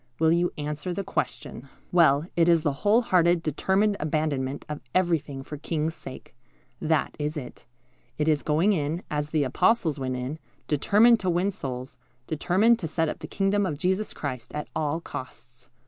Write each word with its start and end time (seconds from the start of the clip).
Will 0.17 0.31
you 0.31 0.51
answer 0.57 0.95
the 0.95 1.03
question?" 1.03 1.69
Well, 1.91 2.25
it 2.35 2.49
is 2.49 2.63
the 2.63 2.73
whole 2.81 3.03
hearted, 3.03 3.43
determined 3.43 3.97
abandonment 3.99 4.65
of 4.67 4.81
everything 4.95 5.43
for 5.43 5.57
the 5.57 5.61
King's 5.61 5.93
sake. 5.93 6.33
That 6.81 7.15
is 7.19 7.37
it. 7.37 7.67
It 8.17 8.27
is 8.27 8.41
going 8.41 8.73
in, 8.73 9.03
as 9.11 9.29
the 9.29 9.43
Apostles 9.43 9.99
went 9.99 10.15
in, 10.15 10.39
determined 10.67 11.19
to 11.19 11.29
win 11.29 11.51
souls, 11.51 11.99
determined 12.25 12.79
to 12.79 12.87
set 12.87 13.09
up 13.09 13.19
the 13.19 13.27
kingdom 13.27 13.63
of 13.63 13.77
Jesus 13.77 14.11
Christ, 14.11 14.55
at 14.55 14.69
all 14.75 15.01
costs. 15.01 15.69